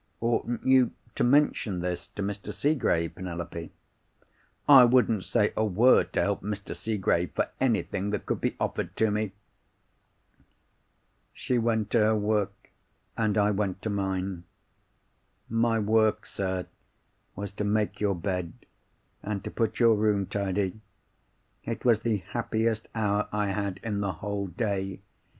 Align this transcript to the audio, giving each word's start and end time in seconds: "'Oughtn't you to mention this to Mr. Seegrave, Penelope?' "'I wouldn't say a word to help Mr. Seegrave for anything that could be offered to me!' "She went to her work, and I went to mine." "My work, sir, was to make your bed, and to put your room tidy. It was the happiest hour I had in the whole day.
"'Oughtn't 0.19 0.65
you 0.65 0.93
to 1.13 1.23
mention 1.23 1.79
this 1.81 2.07
to 2.07 2.23
Mr. 2.23 2.51
Seegrave, 2.51 3.13
Penelope?' 3.13 3.69
"'I 4.67 4.85
wouldn't 4.85 5.25
say 5.25 5.53
a 5.55 5.63
word 5.63 6.11
to 6.13 6.21
help 6.23 6.41
Mr. 6.41 6.75
Seegrave 6.75 7.33
for 7.35 7.49
anything 7.61 8.09
that 8.09 8.25
could 8.25 8.41
be 8.41 8.55
offered 8.59 8.95
to 8.95 9.11
me!' 9.11 9.31
"She 11.33 11.59
went 11.59 11.91
to 11.91 11.99
her 11.99 12.15
work, 12.15 12.71
and 13.15 13.37
I 13.37 13.51
went 13.51 13.83
to 13.83 13.91
mine." 13.91 14.45
"My 15.47 15.77
work, 15.77 16.25
sir, 16.25 16.65
was 17.35 17.51
to 17.51 17.63
make 17.63 18.01
your 18.01 18.15
bed, 18.15 18.53
and 19.21 19.43
to 19.43 19.51
put 19.51 19.79
your 19.79 19.93
room 19.93 20.25
tidy. 20.25 20.81
It 21.63 21.85
was 21.85 21.99
the 21.99 22.17
happiest 22.31 22.87
hour 22.95 23.27
I 23.31 23.49
had 23.51 23.79
in 23.83 23.99
the 23.99 24.13
whole 24.13 24.47
day. 24.47 25.01